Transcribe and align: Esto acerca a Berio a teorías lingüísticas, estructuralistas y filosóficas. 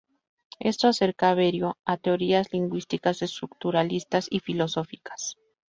Esto 0.57 0.87
acerca 0.87 1.29
a 1.29 1.35
Berio 1.35 1.77
a 1.85 1.95
teorías 1.95 2.51
lingüísticas, 2.51 3.21
estructuralistas 3.21 4.25
y 4.31 4.39
filosóficas. 4.39 5.37